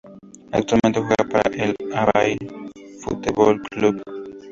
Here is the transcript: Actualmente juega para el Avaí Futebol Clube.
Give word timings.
Actualmente 0.51 0.99
juega 0.99 1.25
para 1.29 1.55
el 1.55 1.75
Avaí 1.93 2.35
Futebol 3.01 3.61
Clube. 3.69 4.01